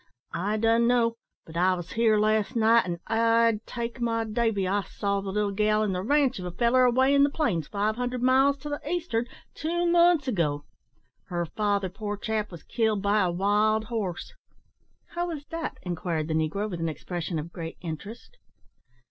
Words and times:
"I 0.33 0.57
dun 0.57 0.87
know; 0.87 1.13
but 1.45 1.55
I 1.55 1.75
was 1.75 1.91
here 1.91 2.17
last 2.17 2.55
night, 2.55 2.85
an' 2.85 2.99
I'd 3.05 3.63
take 3.67 4.01
my 4.01 4.23
davy, 4.23 4.67
I 4.67 4.81
saw 4.81 5.21
the 5.21 5.29
little 5.29 5.51
gal 5.51 5.83
in 5.83 5.93
the 5.93 6.01
ranche 6.01 6.39
of 6.39 6.45
a 6.45 6.49
feller 6.51 6.85
away 6.85 7.13
in 7.13 7.21
the 7.21 7.29
plains, 7.29 7.67
five 7.67 7.97
hundred 7.97 8.23
miles 8.23 8.57
to 8.61 8.69
the 8.69 8.79
east'ard, 8.83 9.29
two 9.53 9.85
months 9.85 10.27
ago. 10.27 10.65
Her 11.25 11.45
father, 11.45 11.87
poor 11.87 12.17
chap, 12.17 12.49
was 12.49 12.63
killed 12.63 13.03
by 13.03 13.19
a 13.21 13.29
wild 13.29 13.83
horse." 13.85 14.33
"How 15.09 15.27
was 15.27 15.45
dat?" 15.45 15.77
inquired 15.83 16.29
the 16.29 16.33
negro, 16.33 16.67
with 16.67 16.79
an 16.79 16.89
expression 16.89 17.37
of 17.37 17.53
great 17.53 17.77
interest. 17.81 18.39